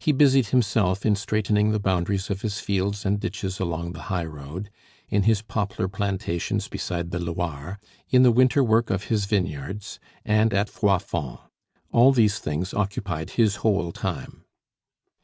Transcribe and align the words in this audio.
He 0.00 0.10
busied 0.10 0.46
himself 0.46 1.06
in 1.06 1.14
straightening 1.14 1.70
the 1.70 1.78
boundaries 1.78 2.28
of 2.28 2.42
his 2.42 2.58
fields 2.58 3.06
and 3.06 3.20
ditches 3.20 3.60
along 3.60 3.92
the 3.92 4.02
high 4.10 4.24
road, 4.24 4.68
in 5.08 5.22
his 5.22 5.42
poplar 5.42 5.86
plantations 5.86 6.66
beside 6.66 7.12
the 7.12 7.20
Loire, 7.20 7.78
in 8.08 8.24
the 8.24 8.32
winter 8.32 8.64
work 8.64 8.90
of 8.90 9.04
his 9.04 9.26
vineyards, 9.26 10.00
and 10.24 10.52
at 10.52 10.68
Froidfond. 10.68 11.38
All 11.92 12.10
these 12.10 12.40
things 12.40 12.74
occupied 12.74 13.30
his 13.38 13.54
whole 13.62 13.92
time. 13.92 14.42